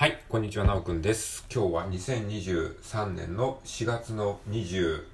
[0.00, 1.44] はい、こんにちは、なおくんです。
[1.54, 5.04] 今日は2023年の4月の20、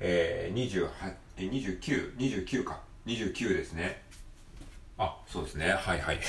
[0.00, 0.88] えー、28、
[1.36, 2.80] え、29、29か。
[3.04, 4.00] 29ですね。
[4.96, 5.72] あ、そうですね。
[5.72, 6.20] はいはい。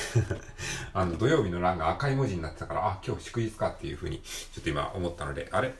[0.93, 5.73] あの、土曜日の欄が赤い文字になってたから、あ、今日祝日かっていうふうに、ちょっと今思ったので、あれ？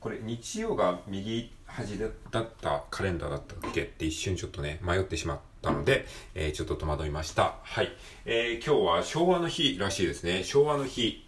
[0.00, 1.98] これ日曜が右端
[2.30, 3.82] だったカレンダーだったっけ？
[3.82, 7.56] って一瞬ちょっとね、迷ってしまったので、えー、ちょっと戸惑いました。
[7.62, 7.94] はい。
[8.24, 10.42] えー、今日は昭和の日らしいですね。
[10.42, 11.25] 昭和の日。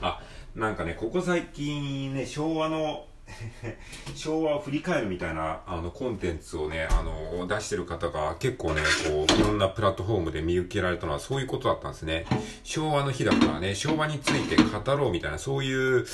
[0.00, 0.20] あ、
[0.54, 3.06] なんかね、ここ最近ね、昭和の
[4.14, 12.26] 昭和を振り返るみたいな、あの、コンテンツをね、あの、出してる方が結構ね、こう、いろんなプラットフォームで見受けられたのはそういうことだったんですね。
[12.62, 16.06] 昭和の日だからね、昭和について語ろうみたいな、そういう、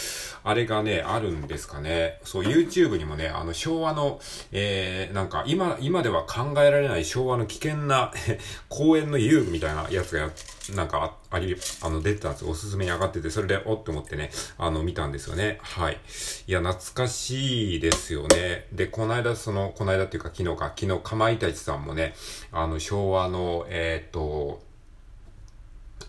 [0.44, 2.20] あれがね、あるんですかね。
[2.24, 4.20] そう、YouTube にもね、あの、昭和の、
[4.52, 8.12] えー、なんか、今、今では考えられない昭和の危険な
[8.68, 10.30] 公園の遊具みたいなやつがや、
[10.74, 15.58] なんかあ、り、あの、出てたんですおすすめに上がってて、それで、おって思ってね、あの、見たんですよね。
[15.62, 15.98] はい。
[16.46, 18.66] いや、懐かしいですよね。
[18.72, 22.14] で、この間、その、この間っていうか昨日か、昨日、かまいたちさんもね、
[22.52, 24.62] あの、昭和の、えー、っと、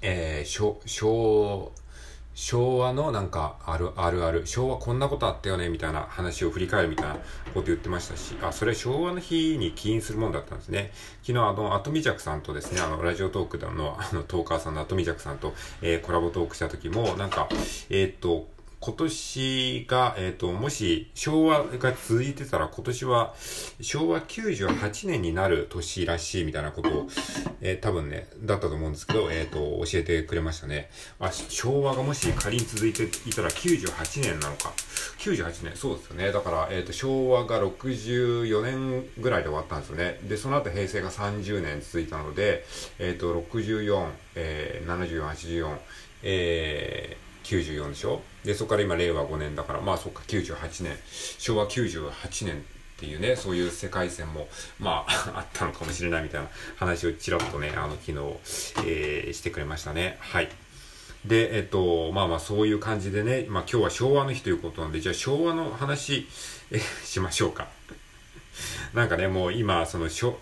[0.01, 1.71] えー、昭、昭、
[2.41, 7.13] 昭和のなんかあるあるある、昭和こんなことあったよねみたいな話を振り返るみたいな
[7.53, 10.91] こと言ってましたし、あ、それ昭和の日に起因するもんだったんですね。
[11.21, 15.53] 昨日あの、アトミジャクさんとですね、あの、ラジオトークの、あの、トーカーさんのアトミジャクさんと、
[15.83, 17.47] えー、コラボトークした時も、なんか、
[17.91, 18.47] えー、っと、
[18.81, 23.35] 今年が、えっ、ー、と、もし昭和が続いてたら今年は
[23.79, 27.07] 昭和98年になる年らしいみたいなことを、
[27.61, 30.89] えー、多分ね、だったと思うんですけど、えっ、ー、と、教えてくれましたね。
[31.19, 34.73] あ、昭和がもし仮に続いていたら98年なのか。
[35.19, 36.31] 98年、そうですよね。
[36.31, 40.19] だから、えっ、と、昭和が64年ぐらいで終わったんですよね。
[40.23, 42.65] で、その後平成が30年続いたので、
[42.97, 45.77] えっ、と、64、えー、74、84、
[46.23, 48.21] えー、94でしょ？
[48.45, 50.97] で、そこから今、令和5年だから、まあそっか、98年、
[51.37, 52.59] 昭和98年っ
[52.97, 54.47] ていうね、そういう世界線も、
[54.79, 58.17] まあ、 あったのかもしれないみたいな話をちらっとね、あの、昨日、
[58.85, 60.17] えー、してくれましたね。
[60.19, 60.49] はい。
[61.25, 66.27] で、えっと、まあまあそういう感じでね、まあ今日は昭和の日ということなんで、じゃあ昭和の話、
[66.71, 67.67] え、しましょうか。
[68.93, 70.37] なんかね、もう今、その昭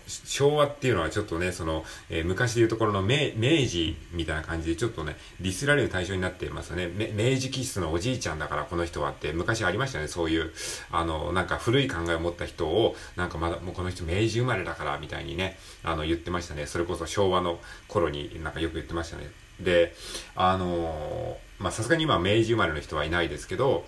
[0.56, 6.88] 和っていうのはちょっとね、その、えー、昔でいうところの明明治みたいな感じでちょっとね、ディスられる対象になっていますよね。
[7.14, 10.52] 明治気質のおじいちゃんだからこの人はって昔ありましたね、そういう、
[10.90, 16.66] あの、なんか古い考えを持った人を、なんかまだ、もうこの人明治生まれだからみたいにね、あの、言ってましたね。
[16.66, 19.30] それこそ昭和の頃になんかよく言ってましたね。
[19.60, 19.94] で、
[20.34, 23.84] あのー、ま、さすがに今明治生まれの人はいないですけど、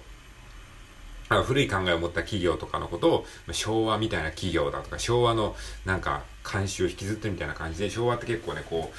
[1.43, 8.93] 古い考えを持った企業とかのことを昭和みたいな企業だとか昭和のなんか慣習を引きずってみたいな感じで昭和って結構ねこ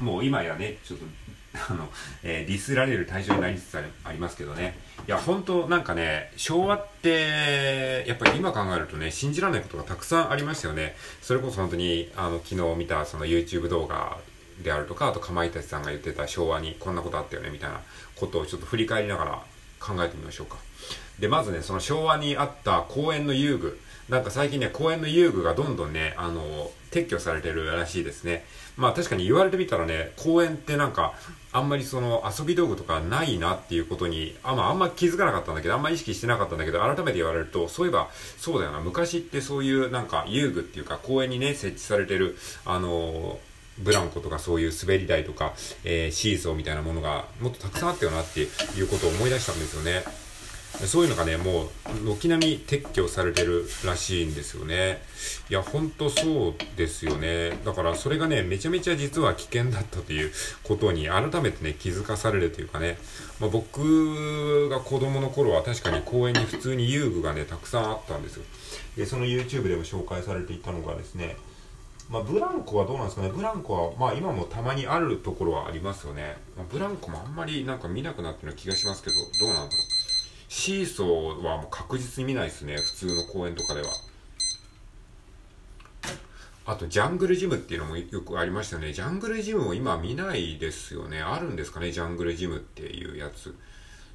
[0.00, 1.04] うもう今やねちょっと
[1.70, 1.88] あの、
[2.22, 14.18] えー、ディスられる対象になりつつありますけどねいや本当なんかね昭和ってやっぱり今考えるとね信じられないことがたくさんありましたよねそれこそ本当にあの昨日見たその YouTube 動画
[14.62, 17.80] であるとかあとかまいたちさんが言ってた昭和にこんなことあったよねみたいな
[18.16, 19.42] ことをちょっと振り返りながら
[19.80, 20.58] 考えてみましょうか。
[21.20, 23.78] で、まずね、その昭和にあった公園の遊具。
[24.08, 28.44] なんか最近ね、公園の遊具がどんどんね、あの、撤去されてるらしいですね。
[28.76, 31.14] まあ確かに言われてみたらね、公園ってなんか、
[31.52, 43.38] あんまりその遊び道具とかないなっていうことに、あ,、まあ、あんま気づかなかったんだけど、あんま意識してなかったんだけど、改めて言われると、そういえば、そうだよな、昔ってそういうなんか遊具っていうか公園にね、設置されてる、あの
[43.78, 45.54] ブランコとかそういう滑り台とか、
[45.84, 48.44] えー、シーソーみたいなものがもっとたくさんあったよなってい
[48.82, 50.04] うことを思い出したんですよね。
[50.86, 51.68] そういうのがね、もう、
[52.04, 55.02] 軒並み撤去されてるらしいんですよね。
[55.50, 57.58] いや、ほんとそうですよね。
[57.64, 60.32] だから、それがね、めちゃめちゃ実は危険だったという
[60.62, 62.98] ことに、改めてね、気づかされるというかね、
[63.40, 68.44] まあ、僕が子供の頃は確かに公園に普通に遊具がね、たくさんあったんですよ。
[68.96, 71.36] で、その YouTube でも紹介されていたのがですね、
[72.10, 76.36] まあ、ブランコはどうなんですかねブランコは、まあ今もたまにあるところはありますよね。
[76.56, 79.16] まあ、ブランコもあんまりなんか見なくなってるような気がしますけど、
[79.46, 79.89] どうなんだろう。
[80.50, 82.76] シーソーはもう確実に見ないですね。
[82.76, 83.86] 普通の公園とかでは。
[86.66, 88.92] あと、ジャングルジムっていうのもよくありましたよね。
[88.92, 91.22] ジャングルジムも今見ないですよね。
[91.22, 93.54] あるんですかね、ジャングルジムっていうやつ。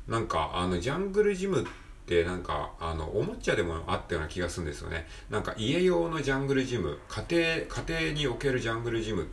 [0.10, 1.66] なんか、あの、ジャングルジムっ
[2.06, 5.08] てなんか、あの、おもちゃでもあったような気がするんですよね。
[5.30, 9.26] なんか家用のジャングルジム、家庭、家庭におけるジャングルジム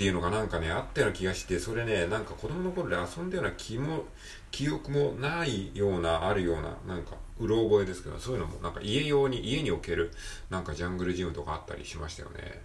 [0.00, 4.04] っていうのがなんかね、あったような気がして、それね、なんか子供の頃で遊んだような気も、
[4.50, 10.10] 記憶もないような、あるような、なんか、うろ覚えですけど、そういうのもなんか家用に、家における、
[10.48, 12.62] なんかジャングルジムとかあったりしましたよね。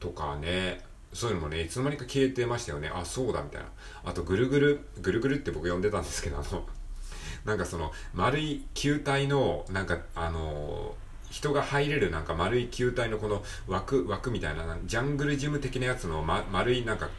[0.00, 0.84] とかね、
[1.14, 2.90] そういうのもね、いつの間にか消えてましたよね。
[2.92, 3.68] あ、そうだ、みたいな。
[4.04, 6.68] あと、ぐるぐる、ぐるぐるって僕呼んでたんですけど、あの、
[7.46, 10.94] なんかその、丸い球体の、なんか、あの
[11.36, 17.10] 人が入れるなんか丸い球体のこの枠、枠みたいな、ジャングルジム的なやつの、ま、丸いなんか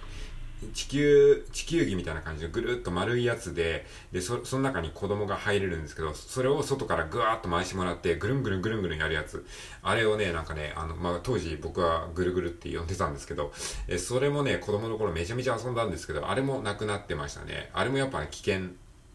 [0.73, 9.45] 地球、地球儀みたいな感じのぐるっと丸いやつで、で、そ、その中に子供が入れるんですけど、それを外からぐわーっと回してもらって、ぐるんぐるんぐるんぐるんやるやつ。
[9.83, 13.53] あれをね、なんかね、あの、まあ、当時僕はぐるぐるって呼んでたんですけど、
[13.87, 17.69] え、それもね、子供の頃めちゃめちゃ遊んだんですけど、あれもなくなってましたね。
[17.73, 18.69] あれもやっぱ、ね、危険っ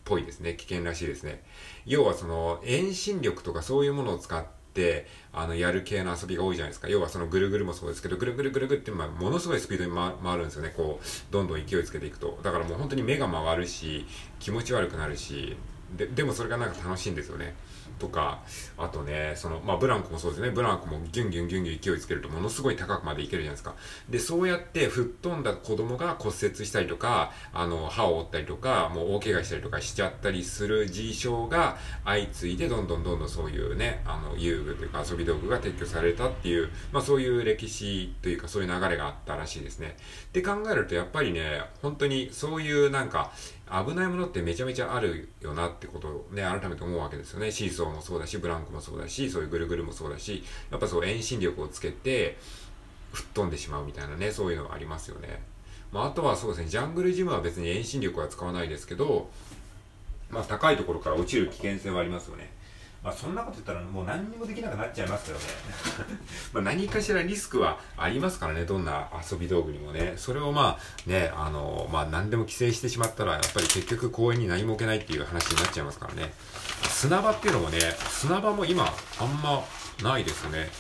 [0.05, 0.55] ぽいですね。
[0.55, 1.43] 危険らしいですね。
[1.87, 4.62] 要はその、遠心力とかそういうものを使って、、
[5.33, 6.89] あの、やる系の遊びが多いじゃないですか。
[6.89, 10.73] 要はそのぐるぐるもそうですけど、ぐるぐるぐるぐるって、まあ、ものすごいスピードに回るんですよね。
[10.77, 12.39] こう、どんどん勢いつけていくと。
[12.43, 14.07] だからもう本当に目が回るし、
[14.39, 15.57] 気持ち悪くなるし、
[15.97, 17.55] で、でもそれがなんか楽しいんですよね。
[17.99, 18.43] とか、
[18.79, 20.51] あとね、その、まあ、ブランコもそうですね。
[20.51, 23.75] ブランコもギュンギュンギュンギュン勢いつけるとものすごい高くまでいけるじゃないですか。
[24.09, 39.97] で、そうやって吹っ飛んだ子供が骨折したりとか、あの、歯を折ったりとか、もう大怪我したりとかしちゃったりする事象が相次いで、どんどんどんどんそういうね、あの、遊具というか遊び道具が撤去されたっていう、まあ、そういう歴史というかそういう流れがあったらしいですね。
[40.29, 43.33] って考えると、やっぱりね、本当にそういうなんか、
[43.73, 47.51] 危ないものってめちゃめちゃあるよなってことをね、改めて思うわけですよね。
[47.51, 52.37] シーソーもそうだし、ブランコもそうだし、そういうぐるぐるもそうだし、やっぱそう遠心力をつけて、
[53.13, 55.43] 吹っ飛んでしまうみたいなね、そういうのがありますよね。
[55.91, 59.31] まあ、あとはそうですね、ジャングルジムは別に遠心力は使わないですけど、
[60.31, 62.51] まあ、高いところから落ちる危険性はありますよね。
[63.03, 65.45] まあそんなこと言ったらもう何にもできなくなっちゃいますけどね
[66.55, 70.15] まあ何かしらリスクはありますからね、どんな遊び道具にもね。
[70.17, 76.33] それをまあね、あの、まあ何でも規制してしまったら、やっぱり結局公園に何も置けないっていう話になっちゃいますからね。
[76.89, 77.79] 砂場っていうのもね、
[78.09, 79.65] 砂場も今あんま
[80.03, 80.71] ないですね。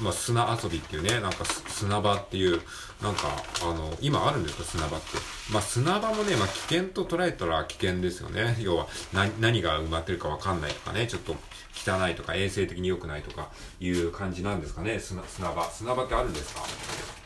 [0.00, 2.60] まあ、砂遊びっていうね、なんか砂場っていう、
[3.02, 3.28] なんか、
[3.62, 5.06] あの、今あるんですか、砂場って。
[5.50, 8.56] まあ、砂場もね、まあ、危険と捉えたら危険ですよね。
[8.60, 11.34] 要は、な、何が埋まってるかわかんないとかね、ちょっと
[11.74, 13.50] 汚いとか衛生的に良くないとか
[13.80, 15.64] いう感じなんですかね、砂、砂場。
[15.70, 16.60] 砂場ってあるんですか？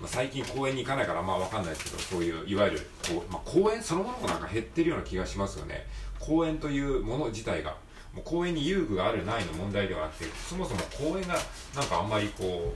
[0.01, 5.87] まあ、最近公園に行かないから、まあわかんないですけど、そういう、いわゆる、こう、まあ、公園そのものもなんか減ってるような気がしますよね。
[6.19, 7.75] 公園というもの自体が。
[8.15, 10.81] もう公園に遊具があるないの問題ではなくてそもそも
[11.13, 11.35] 公園が
[11.75, 12.75] なんかあんまりこ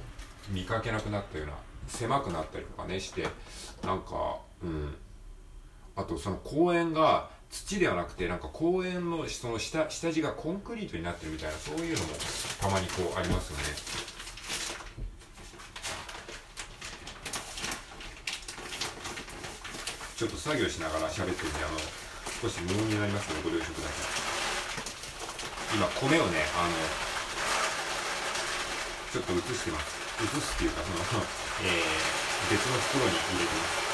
[0.50, 1.54] う見かけなくなったような
[1.88, 3.26] 狭くなったりとかねして
[3.84, 4.94] なんかうん。
[5.96, 12.06] あとその公園が土ではなくてなんか公園のその下下地がコンクリートになってるみたいなそういうのも
[12.60, 13.64] たまにこうありますよね。
[20.16, 21.78] ちょっと作業しながら喋ってるんであの
[22.42, 24.33] 少し無音になりますのでご了承ください。
[25.74, 26.74] 今米をねあの
[29.10, 29.94] ちょっと移してます。
[30.22, 31.22] 移すっていうかその、
[31.66, 33.93] えー、別の袋に入れてます。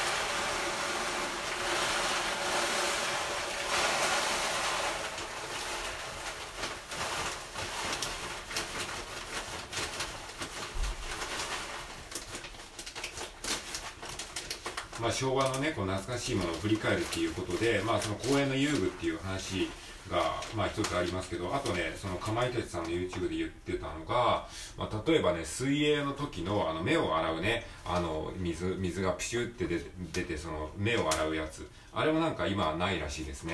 [15.21, 19.69] 昭和のねこう懐かしいものを振り返るっていうことで、まあ、その公園の遊具っていう話
[20.09, 29.79] が、まあ一つありますけど、あとね、そのかまいたちさんの YouTube で言ってたのが、まあ例えばね、水泳の時のあの目を洗うね、あの水、水がプシュって出
[30.11, 31.69] 出て、その目を洗うやつ。
[31.93, 33.53] あれもなんか今はないらしいですね。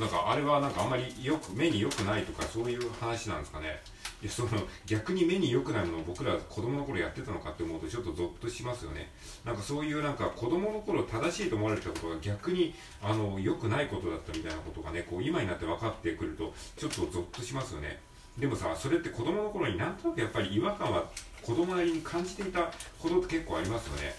[0.00, 3.80] なんかあれはなんかあんまりよく、目に良くないとかそういう話なんですかね。
[4.20, 4.48] いやその
[4.84, 9.12] 逆に目に良くないものを僕ら子供の頃やってたのかって思うとちょっとゾッとしますよね。
[9.44, 18.00] なんかそういうなんか子供の頃正しいと思われたことが逆にあの良くないことだったみたいなことがねこう今になって分かってくるとちょっとゾッとしますよね。
[18.36, 21.04] でもさそれって子供の頃になんとなくやっぱり違和感は
[21.42, 24.14] 子供なりに感じていたことって結構ありますよね。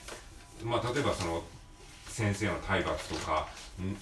[0.64, 1.44] まあ例えばその
[2.10, 3.48] 先生の体罰とか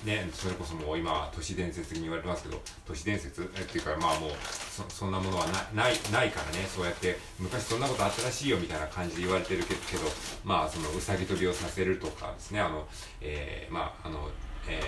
[0.04, 5.46] ね、それこそもう今都市伝説に言われてますけど都市伝説っていうかまあもうそそんなものは
[5.76, 9.80] ないないからねそうやって昔そんなことあったらしいよみたいな感じで言われてるけど
[10.44, 12.88] まあそのうさぎ跳びをさせるとかですねあの、
[13.22, 14.32] えー、まああの、
[14.68, 14.82] え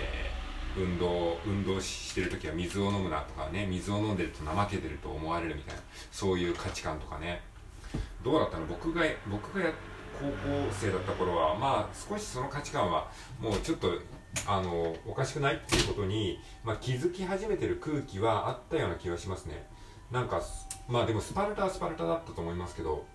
[0.76, 7.42] ー、運動運動してる時は水を飲むなとかね水を飲んでると怠けてると思われるみたいなそういう価値観とかね。
[8.24, 8.66] どうだったの？
[8.66, 9.70] 僕が僕が
[10.18, 10.32] 高校
[10.72, 13.92] 生だった頃はまあ少しその価値観はもうちょっと
[14.46, 19.66] あのおかしくないっていうことに、まあ、気づき始めてる空気はあったような気がしますね。
[20.10, 20.42] なんか
[20.88, 23.06] まあでもスパルタはスパルタだったと思いますけど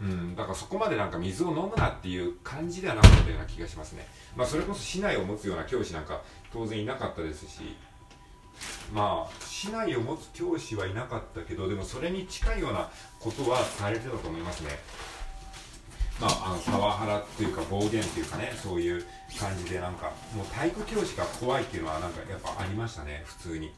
[0.00, 4.06] うんだからそこまでなんか水を飲むなっていう感じではなかったような気がしますね。
[4.36, 7.76] まあそれこそ市内を持つような教師なんか当然いなかったですし
[8.92, 14.70] まあ市内を持つ教師はいなかったけどでもそれに近いようなことはされてたと思いますね。
[16.20, 19.04] まあ、あのパワハラっていうか暴言っていうかねそういう
[19.38, 23.70] 感じでなんかもう体育教師が怖いっていうのはなんかやっぱありましたね普通に。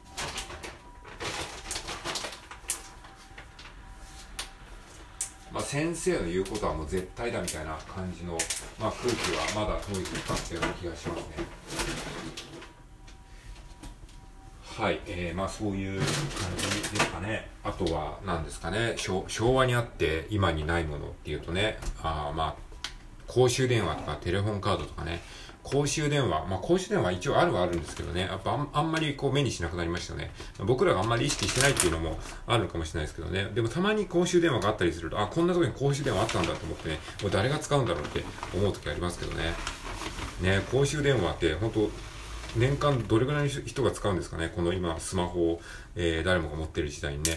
[5.51, 8.37] まあ、先生の言うことはもう絶対だみたいな感じの、
[8.79, 12.00] まあ、空気はまだ遠いてたっていうような気がしますね。
[14.81, 16.07] はい、えー、まあそういう感
[16.57, 17.47] じですかね。
[17.63, 22.91] あとは何ですかね昭、和にあって今にないものっていうとね、あまあ、
[23.27, 25.21] 公衆電話とかテレフォンカードとかね、
[25.61, 30.31] 公衆電話、まあ公衆電話一応あるはあるんですけどね、やっぱあんまりこう目にしなくなりましたね。
[30.65, 33.51] 僕らがあんまり意識してないっていうのもあるかもしれないですけどね。
[33.53, 38.23] でもたまに公衆電話があったりすると、あ、こんなとこに公衆電話あったんだと思ってね、もう誰が使うんだろうって
[38.57, 39.53] 思う時ありますけどね。
[40.41, 42.10] ね、公衆電話って本当
[42.55, 44.51] 年間どれぐらいの人が使うんですかね？
[44.55, 45.61] この今スマホを、
[45.95, 47.31] えー、誰もが持ってる時代にね。
[47.33, 47.35] っ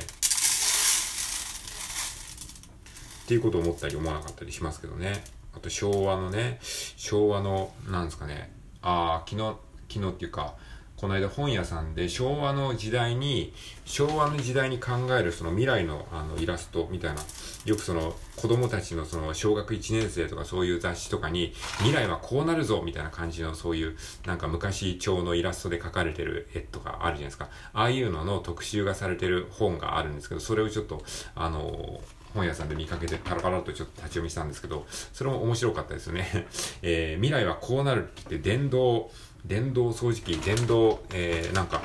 [3.26, 5.24] ていうことを思ったり思わなかったりしますけどね。
[5.54, 6.58] あと昭和のね、
[6.96, 8.52] 昭和の、なんですかね、
[8.82, 9.56] ああ、昨日、
[9.88, 10.56] 昨日っていうか、
[10.96, 13.52] この間本屋さんで昭和の時代に、
[13.84, 17.20] 昭和の時代に考えるその未来のあのイラストみたいな、
[17.64, 27.48] よくその子供たちのその小学1年生とかそういう雑誌とかに、未来はこうなるぞみたいな感じのそういうなんか昔調のイラストで描かれてる絵とかあるじゃないですか。
[27.72, 31.02] ああいうのの特集がされてる本があるんですけど、それをちょっと、
[31.34, 32.00] あの
[32.34, 36.46] 本屋さんで見かけてパラパラとちょっと立ち読みしたんですけど、それも面白かったですね。
[36.82, 39.10] え、未来はこうなるって言って電動、
[39.44, 41.82] 電動掃除機、電動、えー、なんか、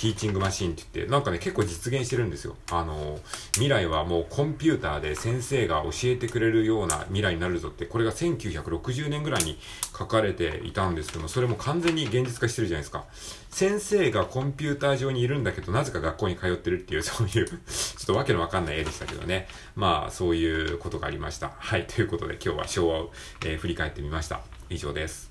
[0.00, 2.56] ティーチングマシンって言って、なんかね、結構実現してるんですよ。
[2.70, 3.18] あの、
[3.52, 9.58] 未来はもうコンピューターで先生が教えてくれるような未来になるぞって、これが1960年ぐらいに
[9.98, 13.04] 書かれていたんですけども、それも完全に現実化してるじゃないですか。
[13.50, 17.56] 先生がコンピューター上にいるんだけど、なぜか学校に通ってるっていう、そういうちょ
[18.02, 19.48] っとわけのわかんない絵でしたけどね。
[19.76, 21.52] まあ、そういうことがありました。
[21.58, 23.12] はい、ということで今日は昭和を、
[23.44, 24.40] えー、振り返ってみました。
[24.70, 25.29] 以上です。